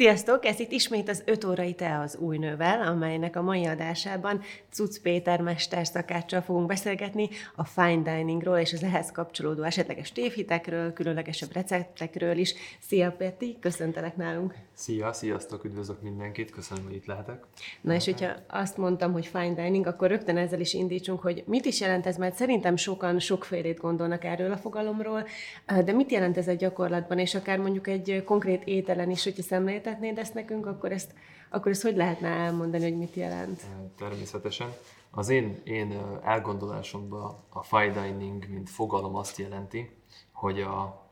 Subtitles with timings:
[0.00, 0.44] Sziasztok!
[0.44, 4.98] Ez itt ismét az 5 órai te az új nővel, amelynek a mai adásában Cuc
[4.98, 12.36] Péter mesterszakáccsal fogunk beszélgetni a fine diningról és az ehhez kapcsolódó esetleges tévhitekről, különlegesebb receptekről
[12.36, 12.54] is.
[12.78, 14.54] Szia Peti, köszöntelek nálunk!
[14.80, 17.44] Szia, sziasztok, üdvözlök mindenkit, köszönöm, hogy itt lehetek.
[17.80, 21.64] Na és hogyha azt mondtam, hogy fine dining, akkor rögtön ezzel is indítsunk, hogy mit
[21.64, 25.26] is jelent ez, mert szerintem sokan sokfélét gondolnak erről a fogalomról,
[25.84, 30.18] de mit jelent ez a gyakorlatban, és akár mondjuk egy konkrét ételen is, hogyha szemléltetnéd
[30.18, 31.14] ezt nekünk, akkor ezt,
[31.50, 33.62] akkor ezt hogy lehetne elmondani, hogy mit jelent?
[33.98, 34.68] Természetesen.
[35.10, 39.90] Az én, én elgondolásomban a fine dining, mint fogalom azt jelenti,
[40.32, 41.08] hogy a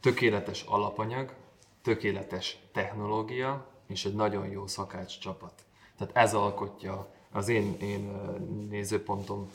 [0.00, 1.34] tökéletes alapanyag,
[1.82, 5.52] tökéletes technológia és egy nagyon jó szakács csapat.
[5.96, 8.00] Tehát ez alkotja az én, én
[8.68, 9.50] nézőpontom,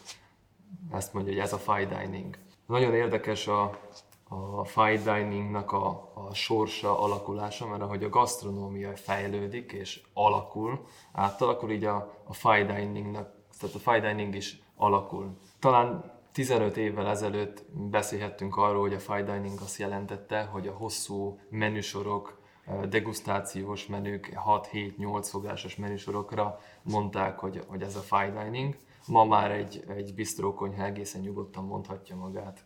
[0.92, 2.38] ezt mondja, hogy ez a fine dining.
[2.66, 3.80] Nagyon érdekes a,
[4.28, 11.72] a fine diningnak a, a sorsa, alakulása, mert ahogy a gasztronómia fejlődik és alakul, átalakul,
[11.72, 15.38] így a, a fine diningnak, tehát a fine dining is alakul.
[15.60, 21.40] Talán 15 évvel ezelőtt beszélhettünk arról, hogy a fine dining azt jelentette, hogy a hosszú
[21.50, 22.42] menüsorok,
[22.90, 28.78] degustációs menük, 6-7-8 fogásos menüsorokra mondták, hogy, hogy ez a fine dining.
[29.08, 32.66] Ma már egy, egy bistrókonyha egészen nyugodtan mondhatja magát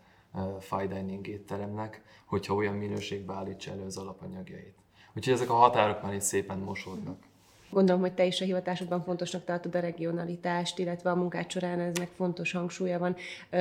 [0.60, 4.76] fine dining étteremnek, hogyha olyan minőségbe állítsa elő az alapanyagjait.
[5.16, 7.29] Úgyhogy ezek a határok már itt szépen mosódnak.
[7.72, 12.10] Gondolom, hogy te is a hivatásodban fontosnak tartod a regionalitást, illetve a munkád során eznek
[12.16, 13.16] fontos hangsúlya van.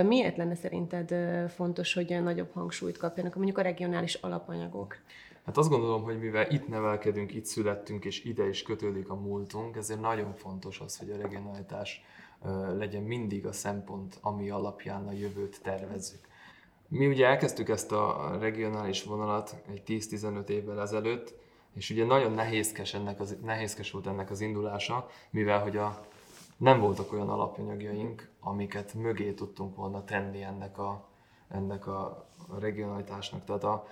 [0.07, 1.15] Miért lenne szerinted
[1.51, 4.97] fontos, hogy nagyobb hangsúlyt kapjanak mondjuk a regionális alapanyagok?
[5.45, 9.77] Hát azt gondolom, hogy mivel itt nevelkedünk, itt születtünk, és ide is kötődik a múltunk,
[9.77, 12.05] ezért nagyon fontos az, hogy a regionalitás
[12.77, 16.21] legyen mindig a szempont, ami alapján a jövőt tervezzük.
[16.89, 21.35] Mi ugye elkezdtük ezt a regionális vonalat egy 10-15 évvel ezelőtt,
[21.79, 26.01] és ugye nagyon nehézkes, ennek az, nehézkes volt ennek az indulása, mivel hogy a,
[26.57, 31.09] nem voltak olyan alapanyagjaink, amiket mögé tudtunk volna tenni ennek a,
[31.49, 32.27] ennek a
[32.59, 33.45] regionalitásnak.
[33.45, 33.87] Tehát a,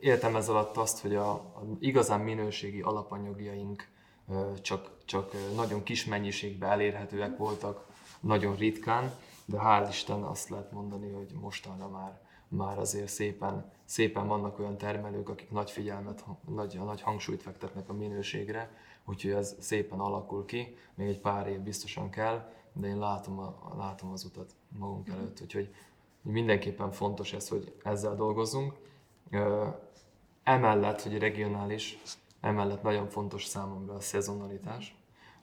[0.00, 3.88] értem ez alatt azt, hogy a, a igazán minőségi alapanyagjaink
[4.62, 7.86] csak, csak nagyon kis mennyiségben elérhetőek voltak,
[8.20, 9.14] nagyon ritkán,
[9.44, 14.78] de hál' Isten azt lehet mondani, hogy mostanra már, már azért szépen, szépen vannak olyan
[14.78, 18.70] termelők, akik nagy figyelmet, nagy, nagy hangsúlyt fektetnek a minőségre,
[19.04, 23.74] úgyhogy ez szépen alakul ki, még egy pár év biztosan kell, de én látom, a,
[23.76, 25.16] látom az utat magunk mhm.
[25.16, 25.74] előtt, úgyhogy
[26.22, 28.74] mindenképpen fontos ez, hogy ezzel dolgozzunk.
[30.42, 31.98] Emellett, hogy regionális,
[32.40, 34.96] emellett nagyon fontos számomra a szezonalitás.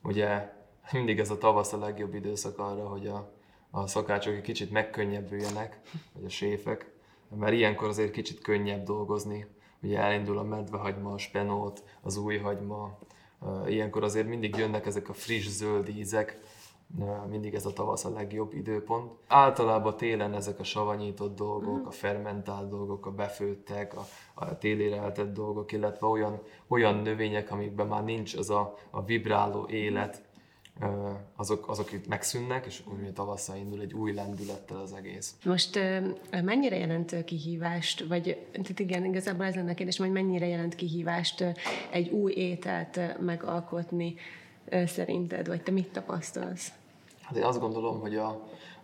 [0.04, 0.54] Ugye
[0.92, 3.32] mindig ez a tavasz a legjobb időszak arra, hogy a,
[3.72, 5.80] a szakácsok egy kicsit megkönnyebbüljenek,
[6.14, 6.93] vagy a séfek,
[7.38, 9.46] mert ilyenkor azért kicsit könnyebb dolgozni.
[9.82, 12.98] Ugye elindul a medvehagyma, a spenót, az új hagyma,
[13.68, 16.40] ilyenkor azért mindig jönnek ezek a friss zöld ízek,
[17.30, 19.12] mindig ez a tavasz a legjobb időpont.
[19.28, 21.88] Általában télen ezek a savanyított dolgok, mhm.
[21.88, 27.88] a fermentált dolgok, a befőttek, a, a télére eltett dolgok, illetve olyan, olyan növények, amikben
[27.88, 30.24] már nincs az a, a vibráló élet,
[31.36, 35.36] azok, azok itt megszűnnek, és akkor tavasszal indul egy új lendülettel az egész.
[35.46, 35.80] Most
[36.44, 41.44] mennyire jelent kihívást, vagy tehát igen, igazából ez lenne a kérdés, hogy mennyire jelent kihívást
[41.90, 44.16] egy új ételt megalkotni
[44.86, 46.72] szerinted, vagy te mit tapasztalsz?
[47.22, 48.28] Hát én azt gondolom, hogy a,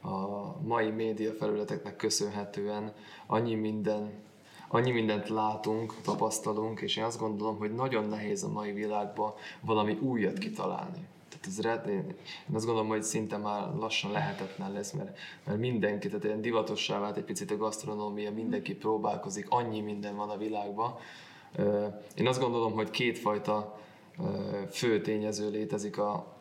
[0.02, 2.94] a mai média felületeknek köszönhetően
[3.26, 4.12] annyi minden
[4.72, 9.94] annyi mindent látunk, tapasztalunk, és én azt gondolom, hogy nagyon nehéz a mai világban valami
[9.94, 11.08] újat kitalálni.
[11.42, 12.06] Tehát ez red, én,
[12.50, 17.00] én azt gondolom, hogy szinte már lassan lehetetlen lesz, mert, mert mindenki, tehát ilyen divatossá
[17.00, 20.96] vált egy picit a gasztronómia, mindenki próbálkozik, annyi minden van a világban.
[22.16, 23.80] Én azt gondolom, hogy kétfajta
[24.72, 26.38] fő tényező létezik, a,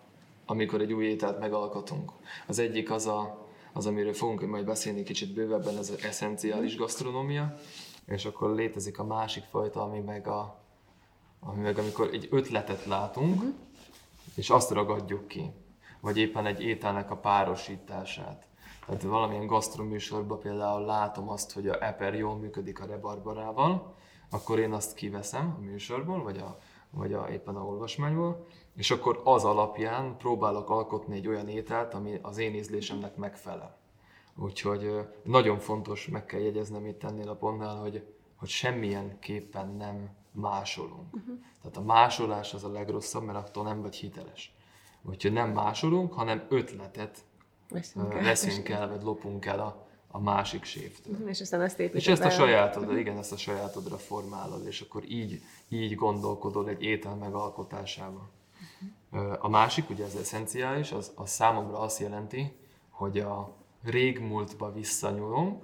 [0.47, 2.12] amikor egy új ételt megalkotunk.
[2.47, 7.59] Az egyik az, a, az amiről fogunk majd beszélni kicsit bővebben, az eszenciális gasztronómia,
[8.06, 10.59] és akkor létezik a másik fajta, ami meg, a,
[11.41, 13.54] ami meg amikor egy ötletet látunk, uh-huh.
[14.39, 15.53] És azt ragadjuk ki,
[16.01, 18.47] vagy éppen egy ételnek a párosítását.
[18.87, 23.95] Tehát valamilyen gasztroműsorban például látom azt, hogy a eper jól működik a rebarbarával,
[24.31, 26.59] akkor én azt kiveszem a műsorból, vagy, a,
[26.91, 28.47] vagy a, éppen a olvasmányból,
[28.77, 33.77] és akkor az alapján próbálok alkotni egy olyan ételt, ami az én ízlésemnek megfelel.
[34.37, 34.91] Úgyhogy
[35.23, 38.05] nagyon fontos, meg kell jegyeznem itt ennél a pontnál, hogy,
[38.37, 41.15] hogy semmilyen képpen nem másolunk.
[41.15, 41.39] Uh-huh.
[41.63, 44.53] Tehát a másolás az a legrosszabb, mert attól nem vagy hiteles.
[45.03, 47.25] Úgyhogy nem másolunk, hanem ötletet
[47.69, 51.13] veszünk el, veszünk el vagy lopunk el a, a másik séftől.
[51.13, 54.81] Uh-huh, és aztán ezt építed És ezt a sajátodra, igen, ezt a sajátodra formálod, és
[54.81, 58.29] akkor így, így gondolkodol egy étel megalkotásában.
[59.13, 59.45] Uh-huh.
[59.45, 62.57] A másik, ugye ez eszenciális, az, az számomra azt jelenti,
[62.91, 65.63] hogy a régmúltba visszanyúlunk,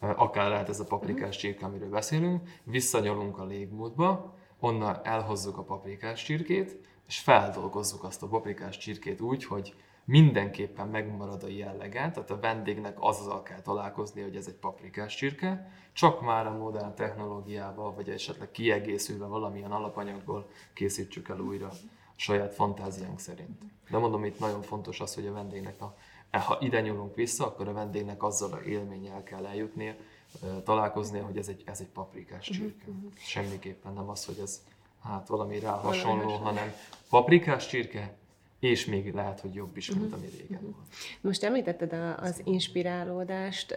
[0.00, 6.22] akár lehet ez a paprikás csirke, amiről beszélünk, visszanyúlunk a légmúltba, onnan elhozzuk a paprikás
[6.22, 9.74] csirkét, és feldolgozzuk azt a paprikás csirkét úgy, hogy
[10.04, 15.72] mindenképpen megmarad a jellege, tehát a vendégnek azzal kell találkozni, hogy ez egy paprikás csirke,
[15.92, 21.72] csak már a modern technológiával, vagy esetleg kiegészülve valamilyen alapanyagból készítsük el újra a
[22.16, 23.62] saját fantáziánk szerint.
[23.90, 25.96] De mondom, itt nagyon fontos az, hogy a vendégnek, a,
[26.38, 29.96] ha ide nyúlunk vissza, akkor a vendégnek azzal a élménnyel kell eljutni,
[30.64, 32.84] találkozni, hogy ez egy, ez egy paprikás mhm, csirke.
[32.86, 33.12] Uh-huh.
[33.16, 34.62] Semmiképpen nem az, hogy ez
[35.02, 36.72] hát valami rá hasonló, hanem
[37.08, 38.14] paprikás csirke,
[38.60, 40.14] és még lehet, hogy jobb is, mint mhm.
[40.14, 40.62] ami régen uh-huh.
[40.62, 40.86] volt.
[41.20, 43.74] Most említetted az inspirálódást,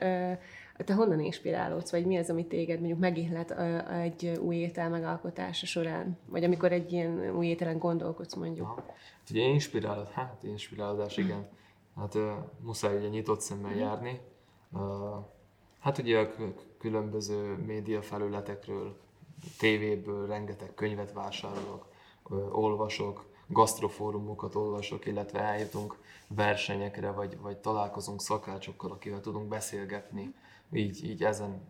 [0.77, 3.51] te honnan inspirálódsz, vagy mi az, ami téged mondjuk megihlet
[3.89, 8.67] egy új étel megalkotása során, vagy amikor egy ilyen új ételen gondolkodsz mondjuk?
[8.67, 8.83] Ha.
[8.85, 11.47] Hát ugye inspirálod, hát inspirálódás, igen.
[11.95, 12.17] Hát
[12.59, 13.81] muszáj ugye nyitott szemmel uh-huh.
[13.81, 14.21] járni.
[15.79, 16.29] Hát ugye a
[16.77, 18.97] különböző média felületekről,
[19.57, 21.85] tévéből rengeteg könyvet vásárolok,
[22.51, 25.97] olvasok, gasztrofórumokat olvasok, illetve eljutunk
[26.27, 30.33] versenyekre, vagy, vagy találkozunk szakácsokkal, akivel tudunk beszélgetni.
[30.71, 31.61] Így, így ezen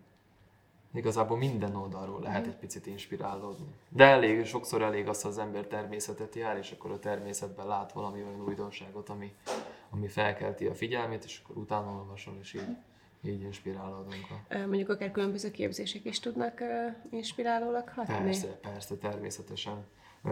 [0.94, 2.50] igazából minden oldalról lehet mhm.
[2.50, 3.66] egy picit inspirálódni.
[3.90, 7.92] De elég, sokszor elég az, ha az ember természetet jár, és akkor a természetben lát
[7.92, 9.34] valami olyan újdonságot, ami,
[9.96, 12.76] ami felkelti a figyelmét, és akkor utána olvasol, és így,
[13.24, 14.28] így inspirálódunk.
[14.50, 16.62] Mondjuk akár különböző képzések is tudnak
[17.10, 18.24] inspirálólag hatni?
[18.24, 19.86] Persze, persze, természetesen.
[20.24, 20.32] Uh,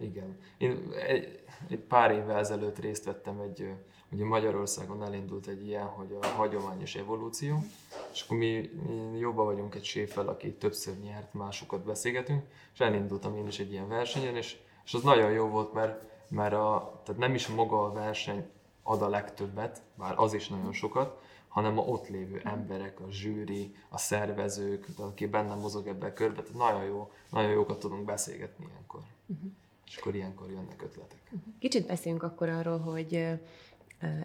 [0.00, 0.38] igen.
[0.58, 3.72] Én egy, egy pár évvel ezelőtt részt vettem egy,
[4.12, 7.64] ugye Magyarországon elindult egy ilyen, hogy a hagyományos evolúció,
[8.12, 8.70] és akkor mi,
[9.12, 12.42] mi jobban vagyunk egy séffel, aki többször nyert, másokat beszélgetünk,
[12.72, 16.54] és elindultam én is egy ilyen versenyen, és, és az nagyon jó volt, mert, mert
[16.54, 18.46] a, tehát nem is maga a verseny
[18.88, 23.74] ad a legtöbbet, bár az is nagyon sokat, hanem a ott lévő emberek, a zsűri,
[23.88, 28.66] a szervezők, aki benne mozog ebben a körbe, tehát nagyon, jó, nagyon jókat tudunk beszélgetni
[28.70, 29.00] ilyenkor.
[29.26, 29.50] Uh-huh.
[29.86, 31.20] És akkor ilyenkor jönnek ötletek.
[31.24, 31.54] Uh-huh.
[31.58, 33.38] Kicsit beszéljünk akkor arról, hogy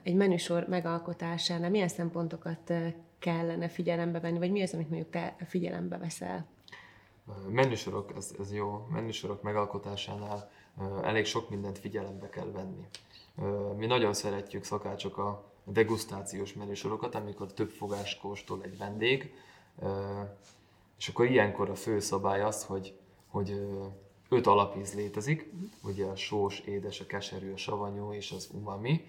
[0.04, 2.74] egy menüsor megalkotásánál milyen szempontokat
[3.20, 6.46] kellene figyelembe venni, vagy mi az, amit mondjuk te figyelembe veszel?
[7.50, 10.52] Menüsorok, ez, ez jó, menüsorok megalkotásánál
[11.04, 12.88] elég sok mindent figyelembe kell venni.
[13.78, 19.34] Mi nagyon szeretjük szakácsok a degustációs menüsorokat, amikor több fogás kóstol egy vendég,
[20.98, 22.98] és akkor ilyenkor a fő szabály az, hogy,
[23.28, 23.68] hogy
[24.30, 25.52] öt alapíz létezik,
[25.84, 29.06] ugye a sós, édes, a keserű, a savanyú és az umami.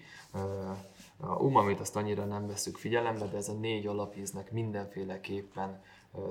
[1.17, 5.81] A umamit azt annyira nem veszük figyelembe, de ez a négy alapíznek mindenféleképpen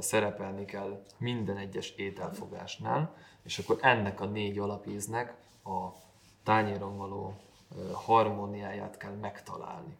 [0.01, 5.35] szerepelni kell minden egyes ételfogásnál, és akkor ennek a négy alapíznek
[5.65, 5.89] a
[6.43, 7.35] tányéron való
[7.93, 9.97] harmóniáját kell megtalálni.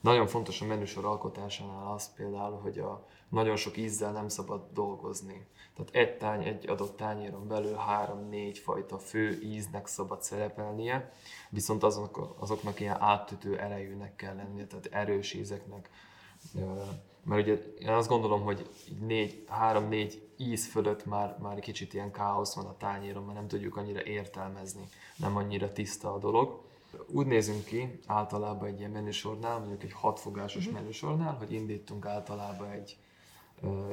[0.00, 5.46] Nagyon fontos a menüsor alkotásánál az például, hogy a nagyon sok ízzel nem szabad dolgozni.
[5.76, 11.12] Tehát egy, tány, egy adott tányéron belül három-négy fajta fő íznek szabad szerepelnie,
[11.50, 15.90] viszont azok, azoknak ilyen átütő erejűnek kell lennie, tehát erős ízeknek.
[17.24, 18.68] Mert ugye én azt gondolom, hogy
[19.00, 23.76] négy, három-négy íz fölött már, már kicsit ilyen káosz van a tányéron, mert nem tudjuk
[23.76, 26.60] annyira értelmezni, nem annyira tiszta a dolog.
[27.06, 30.80] Úgy nézünk ki általában egy ilyen menüsornál, mondjuk egy hatfogásos uh-huh.
[30.80, 32.96] menüsornál, hogy indítunk általában egy,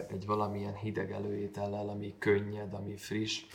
[0.07, 3.45] egy valamilyen hideg előétellel, ami könnyed, ami friss,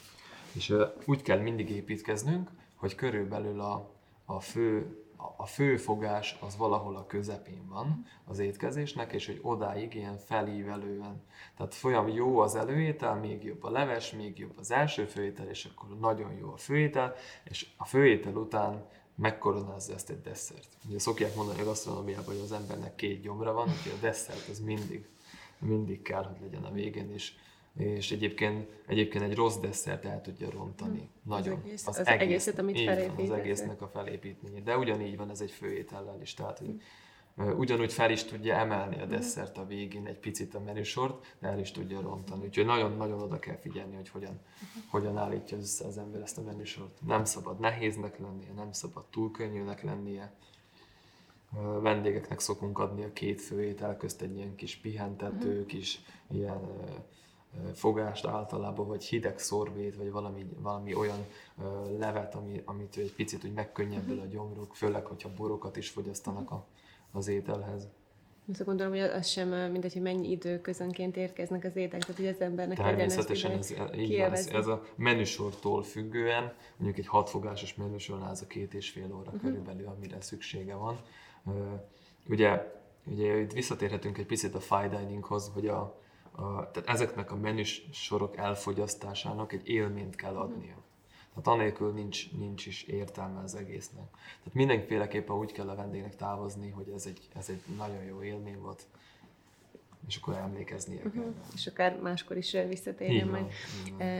[0.53, 0.75] és
[1.07, 3.91] úgy kell mindig építkeznünk, hogy körülbelül a,
[4.25, 4.99] a fő
[5.37, 11.23] a fő fogás az valahol a közepén van az étkezésnek, és hogy odáig ilyen felívelően.
[11.57, 15.65] Tehát folyam jó az előétel, még jobb a leves, még jobb az első főétel, és
[15.65, 17.15] akkor nagyon jó a főétel,
[17.45, 20.69] és a főétel után megkoronázza ezt egy desszert.
[20.89, 24.61] Ugye szokják mondani a gasztronómiában, hogy az embernek két gyomra van, úgyhogy a desszert az
[24.61, 25.09] mindig,
[25.59, 27.33] mindig kell, hogy legyen a végén, és,
[27.77, 30.99] és egyébként, egyébként egy rossz desszert el tudja rontani.
[30.99, 31.09] Hmm.
[31.23, 31.55] Nagyon.
[31.55, 33.31] Az, egész, az, az egész, egészet, amit felépít.
[33.31, 34.61] Az egésznek a felépítménye.
[34.61, 36.35] De ugyanígy van ez egy főétellel is.
[36.35, 36.81] Tehát, hogy
[37.37, 41.59] ugyanúgy fel is tudja emelni a desszert a végén egy picit a menüsort, de el
[41.59, 42.45] is tudja rontani.
[42.45, 44.41] Úgyhogy nagyon-nagyon oda kell figyelni, hogy hogyan,
[44.91, 47.01] hogyan állítja össze az ember ezt a menüsort.
[47.07, 50.33] Nem szabad nehéznek lennie, nem szabad túl könnyűnek lennie.
[51.81, 55.67] Vendégeknek szokunk adni a két főétel közt egy ilyen kis pihentető, mhm.
[55.67, 56.01] kis
[56.31, 56.61] ilyen
[57.75, 61.27] fogást általában, vagy hideg szorvét, vagy valami, valami olyan
[61.99, 66.67] levet, ami, amit egy picit úgy megkönnyebbül a gyomruk, főleg, hogyha borokat is fogyasztanak a,
[67.13, 67.89] az ételhez.
[68.51, 72.27] Azt gondolom, hogy az sem mindegy, hogy mennyi idő közönként érkeznek az ételek, tehát hogy
[72.27, 78.23] az embernek Természetesen ez, így van, ez, ez a menüsortól függően, mondjuk egy hatfogásos menüsor
[78.23, 79.41] az a két és fél óra uh-huh.
[79.41, 81.01] körülbelül, amire szüksége van.
[82.29, 82.73] Ugye,
[83.05, 86.01] ugye itt visszatérhetünk egy picit a fine dininghoz, hogy a,
[86.37, 90.83] a, tehát ezeknek a menüsorok elfogyasztásának egy élményt kell adnia.
[91.35, 94.11] Tehát anélkül nincs, nincs is értelme az egésznek.
[94.11, 98.61] Tehát mindenféleképpen úgy kell a vendégnek távozni, hogy ez egy, ez egy nagyon jó élmény
[98.61, 98.87] volt,
[100.07, 101.13] és akkor emlékeznie uh-huh.
[101.13, 101.33] kell.
[101.55, 103.47] És akár máskor is visszatérjen majd.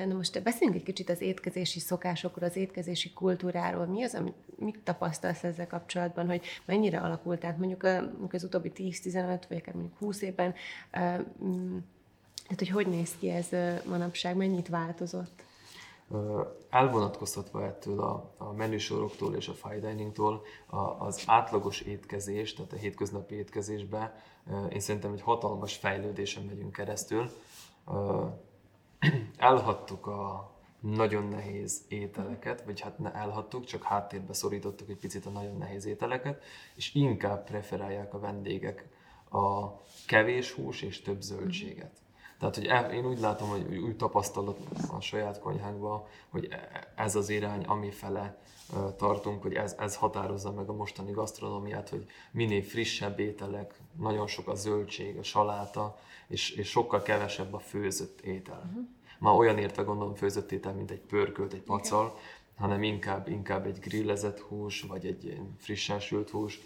[0.09, 3.87] Na most beszéljünk egy kicsit az étkezési szokásokról, az étkezési kultúráról.
[3.87, 9.43] Mi az, amit mit tapasztalsz ezzel kapcsolatban, hogy mennyire alakult át mondjuk az utóbbi 10-15
[9.49, 10.55] vagy akár mondjuk 20 évben,
[12.45, 13.49] tehát hogy hogy néz ki ez
[13.89, 15.43] manapság, mennyit változott?
[16.71, 22.77] elvonatkoztatva ettől a, a menüsoroktól és a fine diningtól a, az átlagos étkezés, tehát a
[22.77, 24.15] hétköznapi étkezésbe
[24.73, 27.31] én szerintem egy hatalmas fejlődésen megyünk keresztül.
[29.37, 35.31] Elhattuk a nagyon nehéz ételeket, vagy hát ne elhattuk, csak háttérbe szorítottuk egy picit a
[35.31, 36.43] nagyon nehéz ételeket,
[36.75, 38.89] és inkább preferálják a vendégek
[39.31, 39.69] a
[40.07, 42.03] kevés hús és több zöldséget.
[42.39, 44.59] Tehát, hogy én úgy látom, hogy úgy tapasztalat
[44.91, 48.39] a saját konyhánkban, hogy e, ez az irány, ami fele
[48.97, 54.49] tartunk, hogy ez, ez határozza meg a mostani gasztronómiát, hogy minél frissebb ételek, nagyon sok
[54.49, 58.63] a zöldség, a saláta, és, és sokkal kevesebb a főzött étel.
[58.67, 58.87] Uh-huh.
[59.19, 62.19] Már olyan értve gondolom főzött étel, mint egy pörkölt, egy pacal,
[62.57, 66.61] hanem inkább, inkább egy grillezett hús, vagy egy frissen sült hús,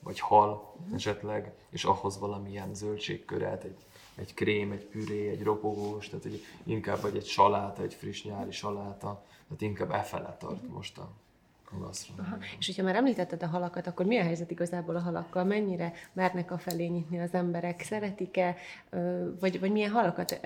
[0.00, 3.86] vagy hal esetleg, és ahhoz valamilyen zöldségköret, egy
[4.18, 8.50] egy krém, egy püré, egy ropogós, tehát egy, inkább vagy egy saláta, egy friss nyári
[8.50, 11.10] saláta, tehát inkább e tart most a,
[12.16, 12.36] Aha.
[12.58, 15.44] És hogyha már említetted a halakat, akkor mi a helyzet igazából a halakkal?
[15.44, 17.82] Mennyire mernek a felé nyitni az emberek?
[17.82, 18.56] Szeretik-e?
[19.40, 20.40] Vagy, vagy milyen halakat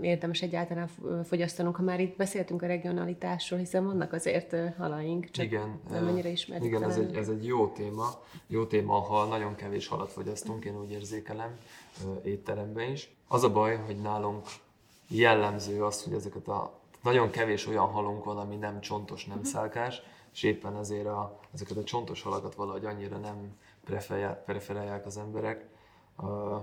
[0.00, 0.88] érdemes egyáltalán
[1.24, 1.76] fogyasztanunk?
[1.76, 6.66] Ha már itt beszéltünk a regionalitásról, hiszen vannak azért halaink, csak igen, nem mennyire ismerjük
[6.66, 8.06] Igen, ez egy, ez egy jó téma.
[8.46, 11.58] Jó téma a hal, nagyon kevés halat fogyasztunk, én úgy érzékelem
[12.24, 13.10] étteremben is.
[13.28, 14.46] Az a baj, hogy nálunk
[15.08, 19.52] jellemző az, hogy ezeket a nagyon kevés olyan halunk van, ami nem csontos, nem uh-huh.
[19.52, 20.02] szálkás,
[20.36, 25.68] és éppen ezért a, ezeket a csontos halakat valahogy annyira nem preferálják, preferálják az emberek.
[26.18, 26.60] Uh,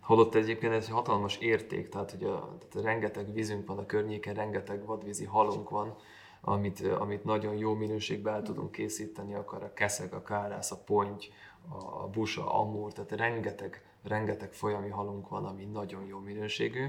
[0.00, 4.34] holott egyébként ez egy hatalmas érték, tehát hogy a, tehát rengeteg vízünk van a környéken,
[4.34, 5.96] rengeteg vadvízi halunk van,
[6.40, 11.24] amit, amit nagyon jó minőségben el tudunk készíteni, akár a keszeg, a kárász, a ponty,
[11.68, 16.86] a busa, amúr, tehát rengeteg, rengeteg folyami halunk van, ami nagyon jó minőségű,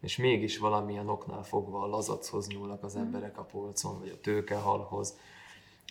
[0.00, 5.18] és mégis valamilyen oknál fogva a lazachoz nyúlnak az emberek a polcon, vagy a tőkehalhoz,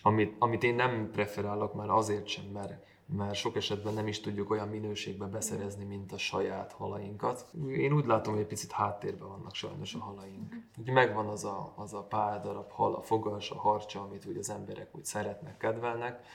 [0.01, 4.49] amit, amit én nem preferálok már azért sem, mert, mert sok esetben nem is tudjuk
[4.49, 7.51] olyan minőségben beszerezni, mint a saját halainkat.
[7.67, 10.55] Én úgy látom, hogy egy picit háttérben vannak sajnos a halaink.
[10.77, 14.37] Úgy megvan az a, az a pár darab hal, a fogas, a harcsa, amit úgy
[14.37, 16.25] az emberek úgy szeretnek, kedvelnek,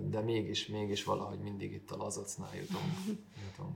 [0.00, 3.20] de mégis, mégis valahogy mindig itt a lazacnál jutunk.
[3.48, 3.74] jutunk.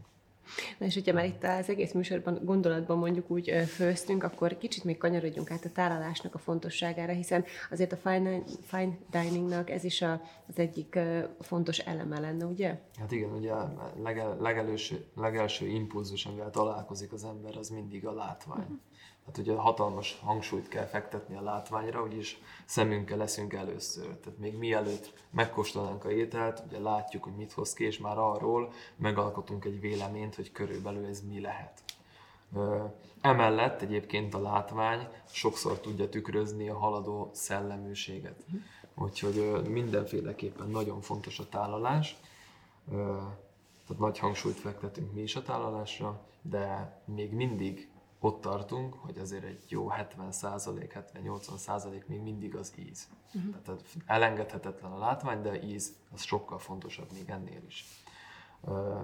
[0.79, 4.99] Na és hogyha már itt az egész műsorban gondolatban mondjuk úgy főztünk, akkor kicsit még
[4.99, 10.21] kanyarodjunk át a tálalásnak a fontosságára, hiszen azért a fine, fine diningnak ez is a,
[10.49, 10.99] az egyik
[11.41, 12.79] fontos eleme lenne, ugye?
[12.99, 18.13] Hát igen, ugye a legel, legelőső, legelső impulzus, amivel találkozik az ember, az mindig a
[18.13, 18.59] látvány.
[18.59, 18.79] Uh-huh.
[19.27, 24.17] Hát ugye hatalmas hangsúlyt kell fektetni a látványra, úgyis szemünkkel leszünk először.
[24.17, 28.73] Tehát még mielőtt megkóstolnánk a ételt, ugye látjuk, hogy mit hoz ki, és már arról
[28.97, 31.83] megalkotunk egy véleményt, hogy körülbelül ez mi lehet.
[33.21, 38.45] Emellett egyébként a látvány sokszor tudja tükrözni a haladó szelleműséget.
[38.95, 42.17] Úgyhogy mindenféleképpen nagyon fontos a tálalás.
[43.87, 47.89] Tehát nagy hangsúlyt fektetünk mi is a tálalásra, de még mindig
[48.27, 53.09] ott tartunk, hogy azért egy jó 70 70-80% még mindig az íz.
[53.35, 53.63] Uh-huh.
[53.63, 57.85] Tehát elengedhetetlen a látvány, de íz az sokkal fontosabb még ennél is.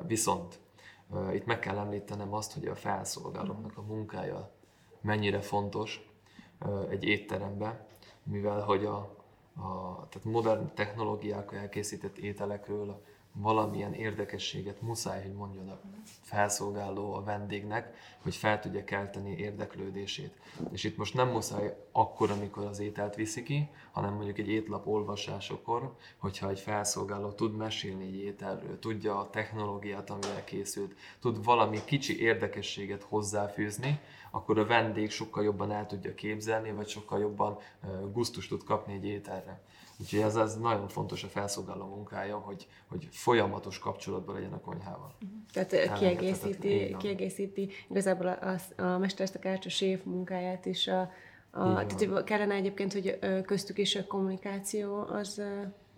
[0.06, 0.60] Viszont
[1.32, 4.50] itt meg kell említenem azt, hogy a felszolgálóknak a munkája
[5.00, 6.08] mennyire fontos
[6.88, 7.86] egy étterembe,
[8.22, 8.96] mivel hogy a,
[9.54, 15.80] a tehát modern technológiákkal elkészített ételekről valamilyen érdekességet muszáj, hogy mondjon a
[16.20, 20.36] felszolgáló a vendégnek, hogy fel tudja kelteni érdeklődését.
[20.70, 24.86] És itt most nem muszáj akkor, amikor az ételt viszi ki, hanem mondjuk egy étlap
[24.86, 31.78] olvasásokor, hogyha egy felszolgáló tud mesélni egy ételről, tudja a technológiát, amivel készült, tud valami
[31.84, 37.58] kicsi érdekességet hozzáfűzni, akkor a vendég sokkal jobban el tudja képzelni, vagy sokkal jobban
[38.12, 39.62] gusztust tud kapni egy ételre.
[40.00, 45.14] Úgyhogy ez, ez nagyon fontos a felszolgáló munkája, hogy, hogy folyamatos kapcsolatban legyen a konyhával.
[45.52, 50.88] Tehát kiegészíti, kiegészíti igazából a, a, a mestersztakács, a séf munkáját is.
[50.88, 51.10] A,
[51.50, 55.42] a, tehát kellene egyébként, hogy köztük is a kommunikáció az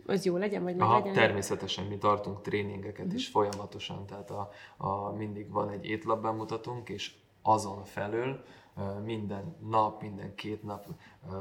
[0.06, 1.12] az jó legyen, vagy meg Aha, legyen?
[1.12, 3.14] Természetesen mi tartunk tréningeket uh-huh.
[3.14, 8.44] is folyamatosan, tehát a, a, mindig van egy étlap bemutatónk, és azon felül
[9.04, 10.86] minden nap, minden két nap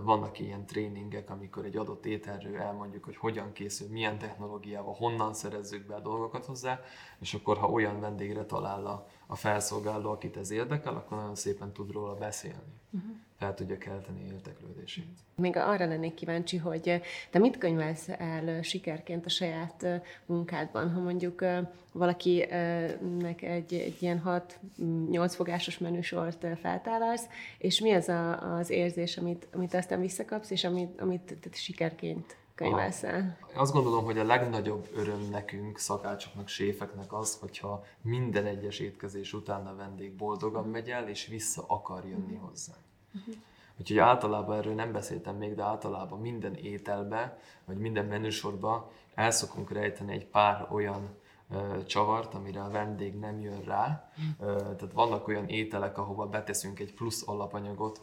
[0.02, 5.86] vannak ilyen tréningek, amikor egy adott ételről elmondjuk, hogy hogyan készül, milyen technológiával, honnan szerezzük
[5.86, 6.80] be a dolgokat hozzá,
[7.20, 11.74] és akkor ha olyan vendégre talál a, a felszolgáló, akit ez érdekel, akkor nagyon szépen
[11.74, 12.74] tud róla beszélni.
[12.92, 15.06] Uh-huh fel tudja kelteni érteklődését.
[15.36, 19.86] Még arra lennék kíváncsi, hogy te mit könyvelsz el sikerként a saját
[20.25, 21.46] munkádban, ha mondjuk
[21.92, 24.48] valakinek egy, egy ilyen
[24.78, 27.25] 6-8 fogásos menüsort feltállalsz,
[27.58, 32.38] és mi az a, az érzés, amit, amit aztán visszakapsz, és amit, amit te sikerként
[32.56, 33.38] könyvelsz el?
[33.54, 39.68] Azt gondolom, hogy a legnagyobb öröm nekünk, szakácsoknak, séfeknek az, hogyha minden egyes étkezés után
[39.68, 42.74] a vendég boldogan megy el, és vissza akar jönni hozzá.
[43.15, 43.36] Uh-huh.
[43.79, 49.72] Úgyhogy általában erről nem beszéltem még, de általában minden ételbe, vagy minden menüsorba el szokunk
[49.72, 51.10] rejteni egy pár olyan
[51.51, 54.12] ö, csavart, amire a vendég nem jön rá.
[54.39, 58.00] Ö, tehát vannak olyan ételek, ahova beteszünk egy plusz alapanyagot,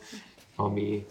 [0.57, 1.07] ami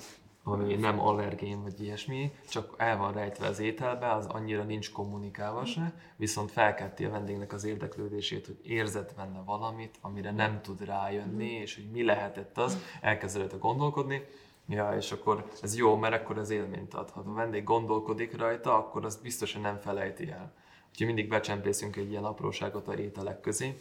[0.51, 5.65] ami nem allergén vagy ilyesmi, csak el van rejtve az ételbe, az annyira nincs kommunikálva
[5.65, 11.49] se, viszont felkelti a vendégnek az érdeklődését, hogy érzett benne valamit, amire nem tud rájönni,
[11.49, 14.21] és hogy mi lehetett az, elkezd gondolkodni,
[14.71, 17.09] Ja, és akkor ez jó, mert akkor az élményt ad.
[17.09, 20.53] Ha a vendég gondolkodik rajta, akkor azt biztosan nem felejti el.
[20.89, 23.77] Úgyhogy mindig becsempészünk egy ilyen apróságot a ételek közé,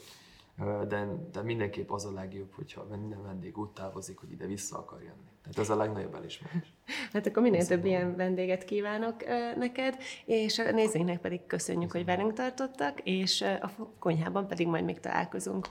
[0.88, 5.02] de, de mindenképp az a legjobb, hogyha minden vendég úgy távozik, hogy ide vissza akar
[5.02, 5.30] jönni.
[5.42, 6.72] Tehát ez a legnagyobb elismerés.
[7.12, 9.24] Hát akkor minél több ilyen vendéget kívánok
[9.56, 15.00] neked, és a nézőinknek pedig köszönjük, hogy velünk tartottak, és a konyhában pedig majd még
[15.00, 15.66] találkozunk.